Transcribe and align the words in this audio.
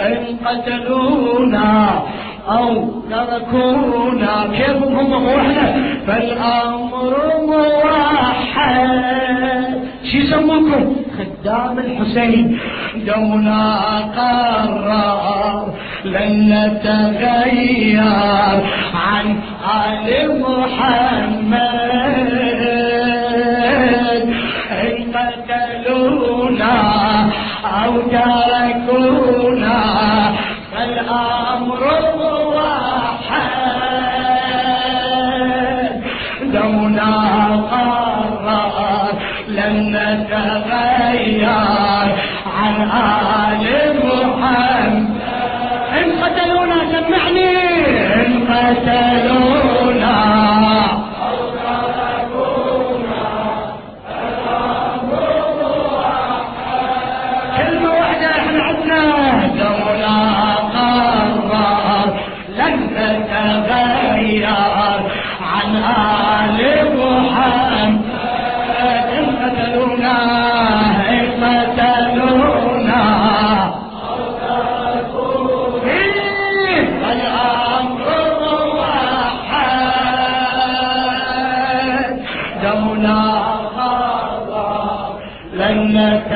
إن 0.00 0.36
قتلونا 0.44 2.02
أو 2.48 2.90
تركونا. 3.10 4.46
كيف 4.52 4.82
هم 4.82 5.28
إحنا 5.28 5.76
فالأمر 6.06 7.14
موحد. 7.46 8.84
شو 10.12 10.18
يسموكم؟ 10.18 10.96
خدام 11.18 11.78
الحسين. 11.78 12.58
دونا 13.06 13.80
قرار. 14.16 15.74
لن 16.04 16.32
نتغير 16.52 18.02
عن 18.94 19.26
آل 19.86 20.40
محمد. 20.40 21.84
إن 24.70 24.96
قتلونا 25.14 26.76
أو 27.84 27.92
تركونا 28.00 29.33
عن 42.74 43.60
آل 43.60 43.96
محمد. 44.06 45.14
إن 45.98 46.06
قتلونا 46.22 46.78
سمعني. 46.92 47.54
إن 48.14 48.32
قتلونا 48.48 49.63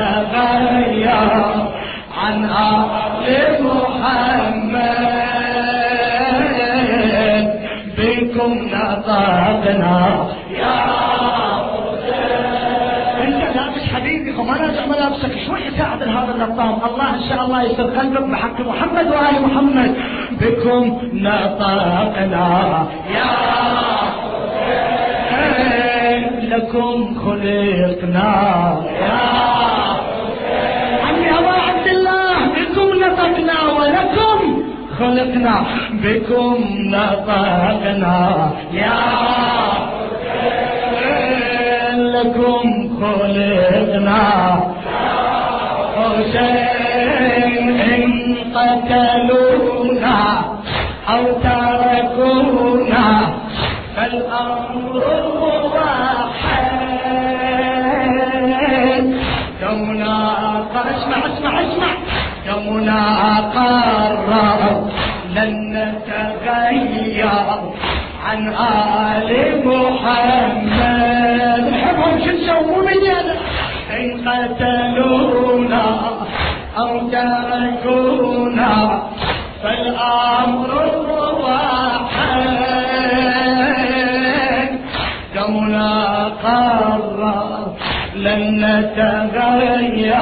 لن 0.09 0.25
نتغير 0.25 1.31
عن 2.17 2.45
آل 2.45 3.63
محمد. 3.63 4.79
بكم 7.97 8.51
نطقنا 8.73 9.99
يا 10.59 10.75
انت 13.23 13.43
لابس 13.55 13.83
حبيبي 13.93 14.31
وما 14.37 14.57
نازع 14.57 14.85
ملابسك 14.85 15.33
شوي 15.47 15.59
يساعد 15.61 16.01
هذا 16.03 16.31
اللطام 16.35 16.75
الله 16.85 17.09
إن 17.15 17.23
شاء 17.29 17.45
الله 17.45 17.63
يسر 17.63 17.83
قلبك 17.99 18.23
بحق 18.23 18.59
محمد 18.61 19.07
وآل 19.07 19.35
محمد. 19.47 19.95
بكم 20.41 20.83
نطقنا 21.13 22.87
يا 23.15 23.29
حسين 25.31 26.49
لكم 26.49 27.15
خلقنا 27.25 28.31
يا 29.01 29.19
عمي 31.05 31.29
ابا 31.39 31.53
عبد 31.67 31.87
الله 31.87 32.35
بكم 32.55 32.87
نطقنا 33.03 33.59
ولكم 33.79 34.39
خلقنا 34.99 35.55
بكم 36.03 36.57
نطقنا 36.93 38.19
يا 38.71 38.99
لكم 41.95 42.67
خلقنا. 43.01 44.23
حسين 45.95 47.65
إن 47.79 48.03
قتلونا 48.55 50.19
أو 51.09 51.23
تركونا 51.43 53.07
فالأمر 53.95 54.95
واحد. 55.75 56.69
يومنا 59.61 60.13
اسمع 60.75 61.19
اسمع 61.25 61.53
اسمع. 61.61 61.91
يومنا 62.47 63.01
قرر 63.55 64.88
عن 68.29 68.41
آل 68.53 69.31
محمد. 69.65 71.61
نحبهم 71.73 72.17
شو 72.45 72.61
من 72.87 72.99
يد 73.09 73.29
إن 73.97 74.05
قتلونا 74.27 75.85
أو 76.77 76.91
تركونا 77.09 78.73
فالأمر 79.63 80.71
واحد. 81.43 82.49
يومنا 85.35 85.93
قرر 86.43 87.21
لن 88.15 88.41
نتغير 88.65 90.15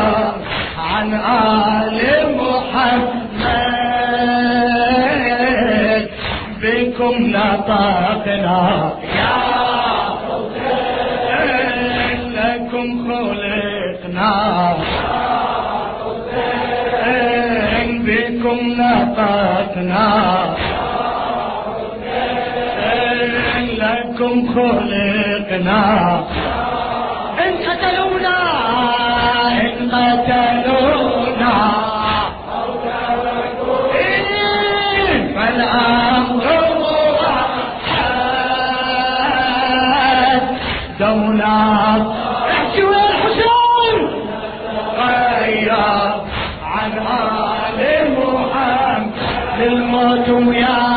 عن 0.91 1.07
آل 1.13 1.99
محمد. 2.39 3.26
بكم 7.07 7.23
نطقنا 7.23 8.93
يا 9.15 9.33
حسين 10.27 12.21
لكم 12.35 12.87
خلقنا. 13.07 14.33
حسين 17.03 17.89
بكم 18.05 18.59
حسين 18.77 19.95
لكم 23.83 24.35
خلقنا. 24.55 25.83
إن 27.45 27.53
قتلونا. 27.65 28.39
إن 29.61 29.91
قتلونا. 29.91 31.06
دونا 40.99 41.55
احكي 42.51 42.83
وين 42.83 42.95
الحسين 42.95 43.99
غير 44.97 45.71
عن 46.63 46.91
آل 46.91 48.17
محمد. 48.21 49.11
للموت 49.59 50.29
وياك. 50.29 50.96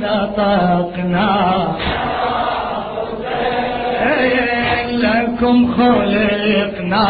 نطقنا 0.00 1.76
لكم 4.92 5.56
خلقنا. 5.72 7.04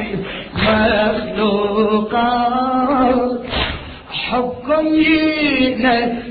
مخلوقات 2.15 3.41
حبكم 4.11 4.85
ينزل 4.87 6.24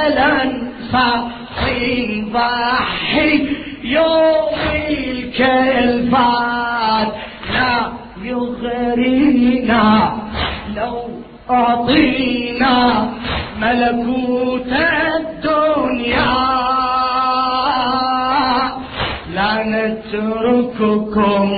وإحنا 0.00 0.44
لنصحي 0.44 2.20
نضحي 2.20 3.32
يوم 3.84 4.56
الكلفات. 4.88 6.60
لا 7.52 7.92
يغرينا 8.22 9.86
لو 10.76 10.96
أعطينا 11.50 12.76
ملكوت 13.60 14.72
الدنيا. 15.16 16.36
لا 19.34 19.52
نترككم 19.64 21.48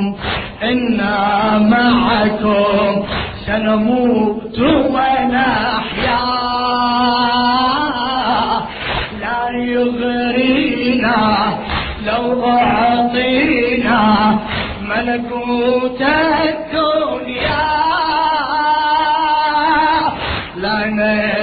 إنا 0.62 1.58
معكم. 1.58 2.92
سنموت 3.46 4.58
ونحيا 4.58 5.91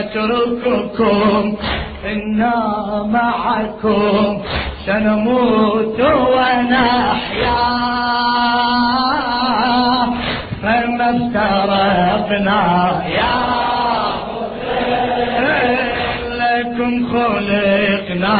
نترككم 0.09 1.55
إنا 2.05 2.55
معكم. 3.03 4.41
سنموت 4.85 5.99
ونحيا. 5.99 7.59
فما 10.63 11.09
افترقنا 11.09 12.63
يا 13.07 13.39
لكم 16.29 16.93
خلقنا. 17.11 18.39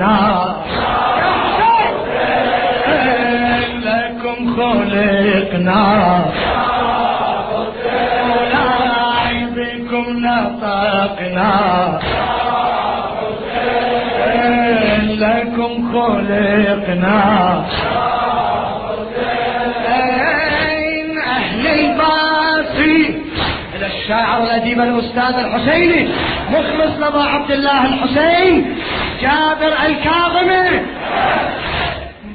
نطقنا 0.00 0.64
لكم 3.84 4.56
خلقنا. 4.56 5.84
مولاي 8.28 9.36
بكم 9.56 10.06
نطقنا. 10.26 11.54
لكم 15.20 15.72
خلقنا. 15.92 17.20
أهل 21.36 21.66
الباصي 21.66 23.22
إلى 23.76 23.86
الشاعر 23.86 24.42
الأديب 24.42 24.80
الأستاذ 24.80 25.34
الحسيني. 25.44 26.08
مخلص 26.50 26.98
لابا 27.00 27.22
عبد 27.22 27.50
الله 27.50 27.86
الحسين. 27.86 28.76
جابر 29.22 29.72
الكاظمي. 29.86 30.68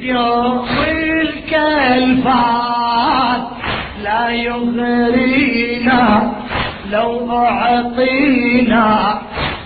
يوم 0.00 0.68
الكلفات. 0.88 2.34
لا 4.02 4.28
يغرينا 4.30 6.02
لو 6.90 7.30
أعطينا 7.30 9.22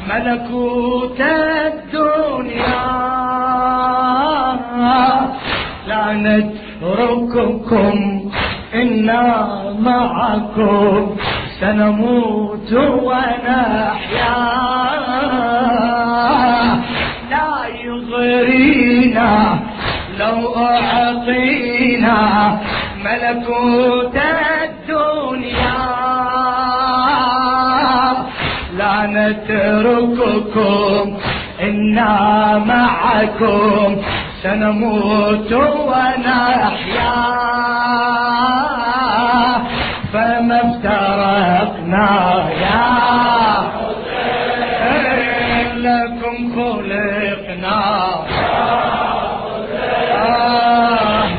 ملكوت 0.08 1.20
الدنيا. 1.20 2.88
لا 5.88 6.12
نترككم 6.12 7.96
إنا 8.74 9.48
معكم. 9.78 11.16
سنموت 11.60 12.72
ونحيا. 12.72 14.38
لا 17.30 17.66
يغرينا 17.84 19.58
لو 20.18 20.54
أعطينا 20.56 22.18
ملكوت 23.04 24.16
نترككم 29.16 31.04
إنا 31.60 32.58
معكم. 32.66 33.96
سنموت 34.42 35.52
ونحيا. 35.52 37.12
فما 40.12 40.56
افترقنا 40.56 42.10
يا. 42.60 42.88
لكم 45.76 46.52
خلقنا. 46.54 48.08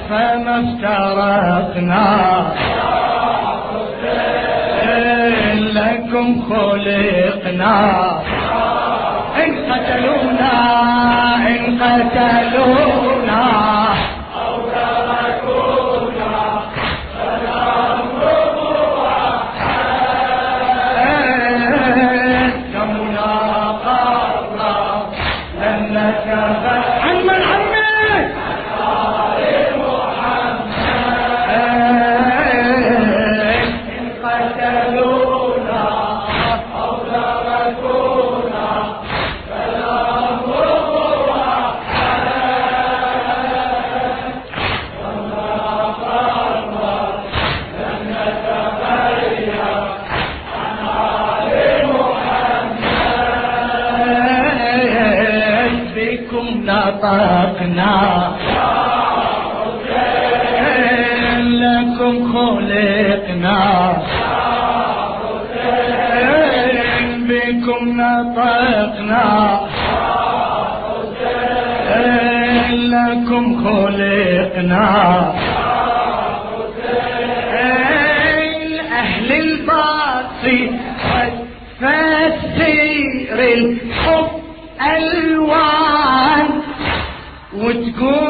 فما 0.10 0.56
افترقنا. 0.60 2.00
لكم 6.20 6.42
خلقنا. 6.50 8.10
إن 9.46 9.72
قتلونا 9.72 10.54
إن 11.48 11.80
قتلونا. 11.84 13.19
نطقنا 57.00 58.32
لكم 61.40 62.34
خلقنا. 62.34 63.94
بكم 67.30 68.02
نطقنا. 68.02 69.60
لكم 72.70 73.46
خلقنا. 73.64 75.39
وتقول 87.80 88.29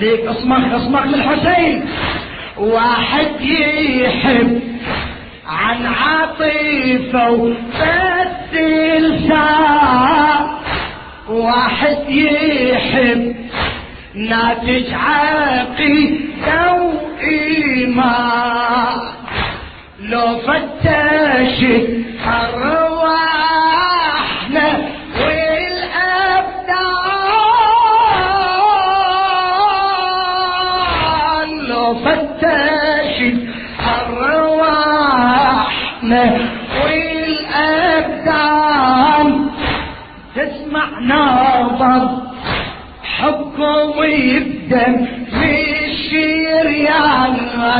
خليك 0.00 0.26
اصمخ 0.26 0.72
اصمخ 0.74 1.06
للحسين 1.06 1.84
واحد 2.58 3.40
يحب 3.40 4.60
عن 5.48 5.86
عاطفة 5.86 7.54
بس 7.80 8.54
الشان 8.58 10.46
واحد 11.28 11.98
يحب 12.08 13.34
ناتج 14.14 14.84
عقيدة 14.92 16.72
وإيمان 18.02 19.00
لو 20.00 20.38
فتشت 20.38 21.88
أرواحنا 22.26 22.89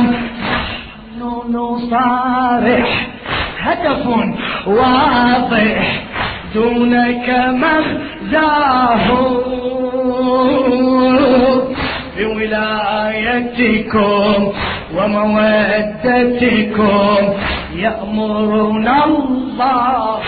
نحن 0.01 1.21
نصارح. 1.51 3.07
هدف 3.61 4.07
واضح. 4.67 6.03
دونك 6.55 7.27
مغزاه. 7.55 9.07
بولايتكم 12.19 14.39
ومودتكم 14.97 17.23
يأمرنا 17.77 18.97
الله. 19.05 20.21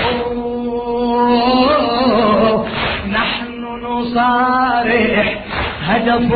نحن 3.13 3.63
نصارح. 3.85 5.27
هدف 5.83 6.33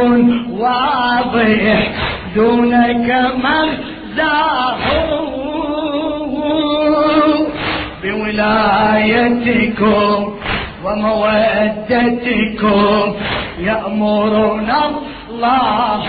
واضح. 0.51 2.06
دونك 2.37 3.09
مغزاه 3.45 4.85
بولايتكم 8.97 10.19
ومودتكم 10.85 12.35
يأمرنا 13.59 14.81
الله 15.31 16.03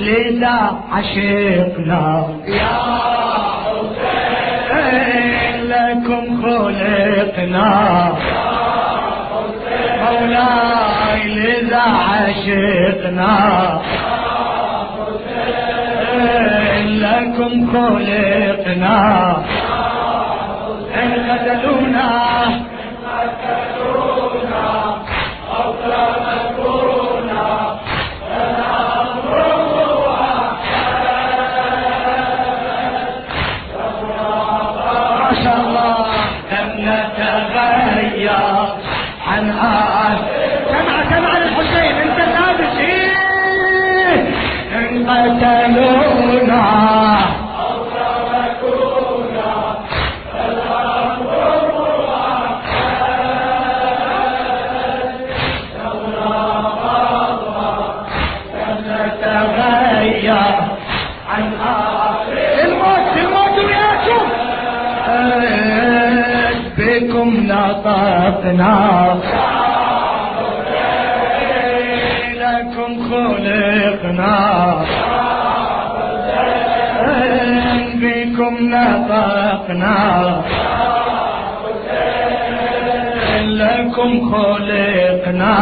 لذا 0.00 0.58
عشقنا. 0.92 2.06
يا 2.46 2.76
حسين 4.70 5.56
لكم 5.72 6.24
خلقنا. 6.42 7.72
مولاي 10.02 10.95
لذا 11.26 11.82
عشقنا. 12.10 13.36
لكم 16.86 17.72
خلقنا. 17.72 19.36
إن 20.94 21.30
قتلونا. 21.30 22.26
عن 39.36 39.50
آه 39.50 39.95
نطقنا 68.36 69.20
لكم 72.34 73.10
خلقنا. 73.10 74.36
بكم 77.94 78.54
نطقنا. 78.60 79.96
لكم 83.42 84.32
خلقنا. 84.32 85.56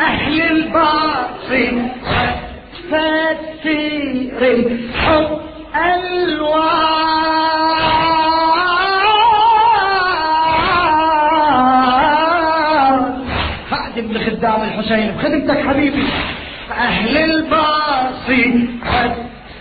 أهل 0.00 0.42
البار 0.42 1.16
الباصي 3.66 4.30
الحسين 14.78 15.10
بخدمتك 15.12 15.66
حبيبي. 15.68 16.04
أهل 16.70 17.16
الباصي 17.16 18.68
قد 18.92 19.12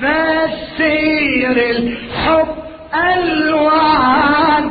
فسير 0.01 1.51
الحب 1.69 2.47
ألوان. 2.95 4.69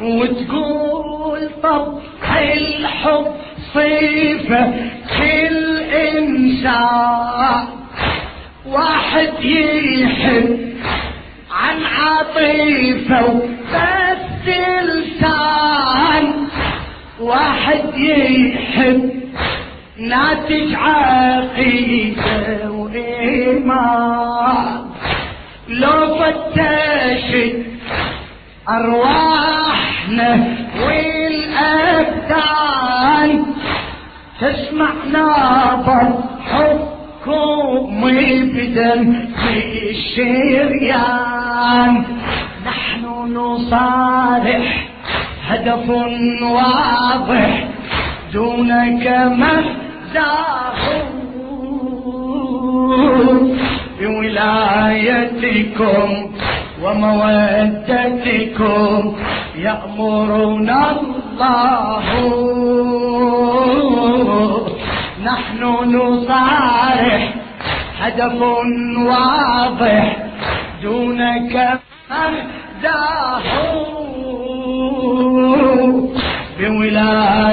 وتقول 0.00 1.50
طب 1.62 1.98
الحب 2.36 3.26
صيفة 3.74 4.72
كل 5.18 5.78
إنسان 6.16 7.66
واحد 8.66 9.44
يحب 9.44 10.72
عن 11.50 11.76
عطيفة 11.84 13.26
وبس 13.26 14.48
لسان 14.82 16.32
واحد 17.20 17.98
يحب 17.98 19.17
ناتج 19.98 20.74
عقيدة 20.74 22.70
وإيمان. 22.70 24.78
لو 25.68 26.16
فتشت 26.16 27.56
أرواحنا 28.68 30.46
والأبدان 30.86 32.26
تسمع 34.40 34.90
نابض 35.12 36.24
حكم 36.50 38.00
بدم 38.54 39.02
في 39.36 39.90
الشريان. 39.90 41.92
نحن 42.66 43.02
نصالح 43.34 44.88
هدف 45.48 45.88
واضح 46.42 47.68
دونك 48.32 49.06
بولايتكم 54.88 56.08
ومودتكم 56.82 58.58
يأمرنا 59.56 60.80
الله. 60.90 62.04
نحن 65.24 65.62
نصارح 65.96 67.22
هدف 68.00 68.40
واضح 69.06 70.16
دونك 70.82 71.54
مهداه 72.10 73.42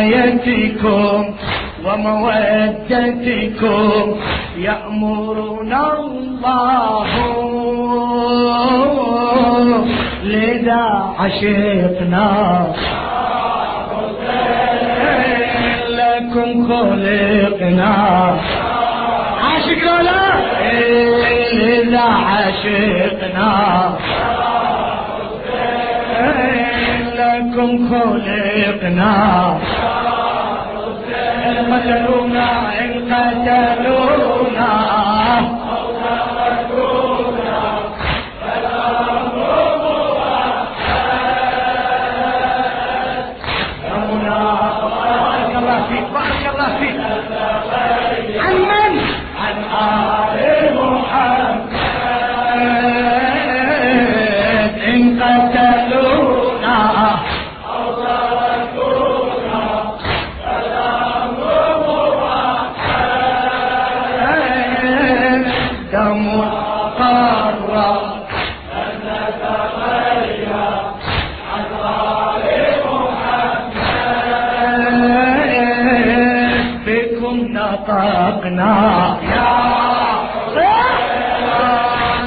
بولايتكم 0.06 1.20
ومودتكم 1.88 3.76
يأمرنا 4.58 5.94
الله 6.00 7.08
لذا 10.24 11.14
عشقنا. 11.20 12.30
لكم 15.90 16.68
خلقنا. 16.68 17.94
عاشق 19.44 19.84
لا 20.02 20.26
لذا 21.54 22.08
عشقنا. 22.32 23.54
لكم 27.16 27.70
خلقنا. 27.90 29.16
إن 31.66 31.74
قتلونا 31.74 32.48
قرر 67.00 68.16
بكم 76.88 77.38
نطقنا 77.58 78.76
يا 79.36 79.76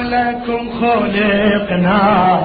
لكم 0.03 0.69
خلقنا 0.81 2.43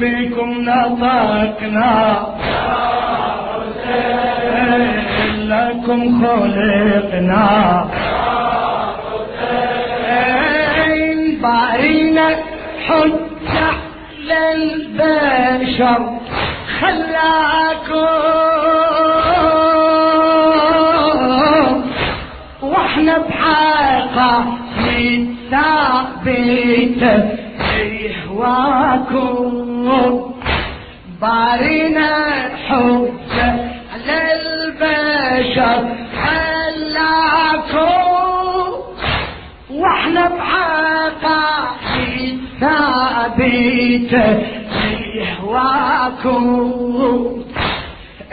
بكم 0.00 0.50
نطقنا 0.60 2.26
لكم 5.48 6.26
خلقنا 6.26 7.48
حجة 12.88 13.70
للبشر 14.28 16.00
خلاكم. 20.48 21.82
وإحنا 22.62 23.18
بحقا 23.18 24.44
ثابتة 25.50 27.16
يهواكم 27.78 29.48
بارينا 31.20 32.10
حجة 32.68 33.50
للبشر 34.08 35.82
خلاكم. 36.24 37.92
وإحنا 39.70 40.24
بحقا 40.28 40.77
ثابتة 43.36 44.46
يهواكم 45.14 46.44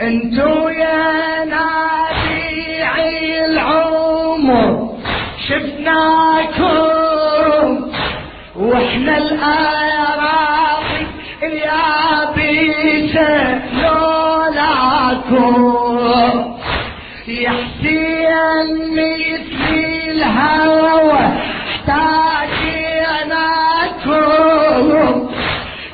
انتو 0.00 0.68
يا 0.68 1.44
نبيعي 1.44 3.44
العمر 3.46 4.88
شفناكم. 5.48 6.96
وإحنا 8.56 9.18
الأراضي 9.18 11.06
اليابسة 11.42 13.30
لولاكم 13.82 15.56
يا 17.28 17.50
حسين 17.50 18.66
مثل 18.92 19.74
الهوى 20.10 21.24
احتاجناكم 21.66 22.35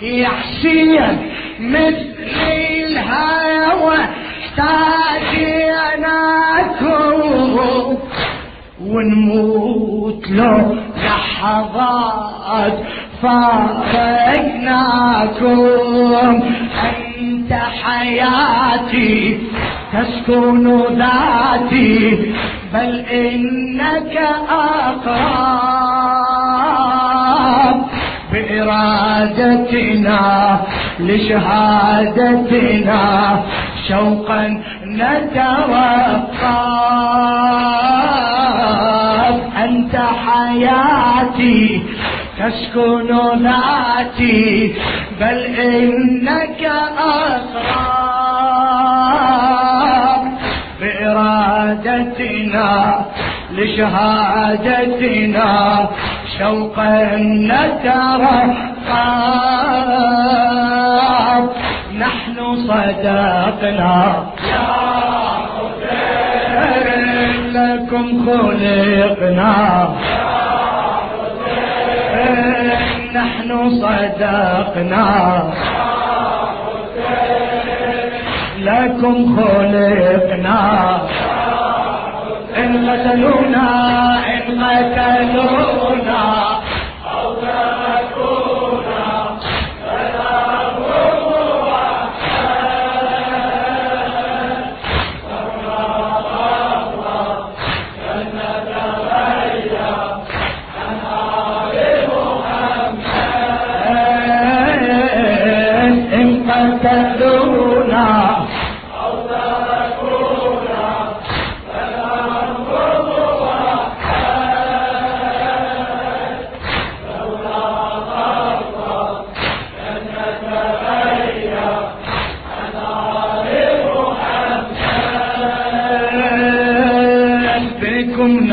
يا 0.03 0.29
حسين 0.29 1.31
مثل 1.61 2.07
الهوى 2.51 3.99
احتاجناكم 6.03 7.99
ونموت 8.87 10.29
لو 10.31 10.77
لحظات 11.05 12.79
فارقناكم. 13.23 14.83
أنت 17.21 17.53
حياتي 17.53 19.38
تسكن 19.93 20.65
ذاتي 20.99 21.97
بل 22.75 22.93
إنك 23.01 24.15
اقرب 24.49 26.02
بإرادتنا 28.33 30.21
لشهادتنا 31.01 33.01
شوقا 33.88 34.42
نتوقف 38.53 39.37
أنت 39.64 39.97
حياتي 40.27 41.83
تسكن 42.38 43.11
ذاتي 43.42 44.75
بل 45.21 45.38
إنك 45.45 46.62
أقرب. 46.99 47.92
بإرادتنا 50.81 52.71
لشهادتنا 53.53 55.51
شوقا 56.38 57.16
نترقب 57.51 58.53
نحن 61.99 62.37
صدقنا. 62.68 64.27
يا 64.49 64.92
لكم 67.53 68.07
خلقنا. 68.27 69.88
نحن 73.14 73.71
صدقنا. 73.71 75.09
لكم 78.59 79.37
خلقنا. 79.37 80.62
إن 82.64 82.90
قتلونا 82.90 83.66
إن 84.35 84.62
قتلونا 84.62 86.52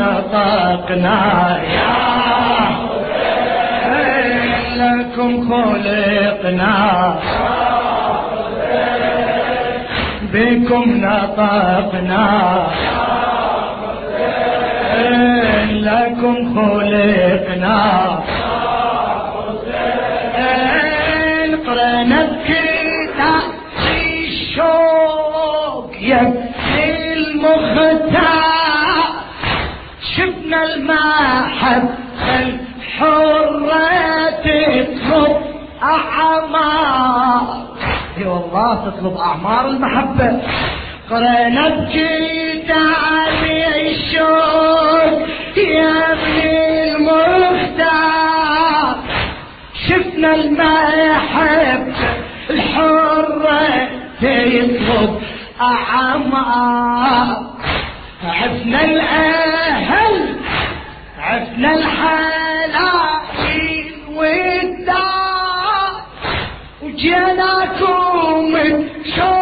نطقنا 0.00 1.20
يا 1.74 2.00
لكم 4.76 5.30
خلقنا 5.50 7.14
بكم 10.32 10.84
نطقنا 11.04 12.26
لكم 15.70 16.36
خلقنا 16.54 17.80
نقرأ 21.48 22.02
أعمار 35.90 37.66
إي 38.18 38.24
والله 38.26 38.74
تطلب 38.74 39.16
أعمار 39.16 39.66
المحبة. 39.66 40.42
قرأنا 41.10 41.68
بكتاب 41.68 43.42
الشوق 43.76 45.28
يا 45.56 46.12
ابن 46.12 46.38
المختار. 46.96 48.94
شفنا 49.88 50.34
المحبة 50.34 51.94
الحرة 52.50 53.88
تطلب 54.20 55.20
أعمار 55.60 57.28
عفنا 58.24 58.84
الأهل 58.84 60.36
عفنا 61.20 61.74
الحلال. 61.74 63.09
وجيناكم 66.99 68.57
شوق 69.15 69.38